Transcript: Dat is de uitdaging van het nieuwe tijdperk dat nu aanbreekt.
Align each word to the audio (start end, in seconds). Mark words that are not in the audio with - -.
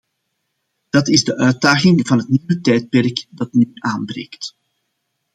Dat 0.89 1.07
is 1.07 1.23
de 1.23 1.37
uitdaging 1.37 2.07
van 2.07 2.17
het 2.17 2.27
nieuwe 2.29 2.61
tijdperk 2.61 3.25
dat 3.29 3.53
nu 3.53 3.71
aanbreekt. 3.73 4.55